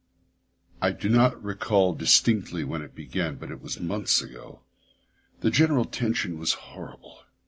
I 0.87 0.93
do 0.93 1.09
not 1.09 1.43
recall 1.43 1.93
distinctly 1.93 2.63
when 2.63 2.81
it 2.81 2.95
began, 2.95 3.35
but 3.35 3.51
it 3.51 3.61
was 3.61 3.79
months 3.79 4.19
ago. 4.19 4.63
The 5.41 5.51
general 5.51 5.85
tension 5.85 6.39
was 6.39 6.53
horrible. 6.53 7.19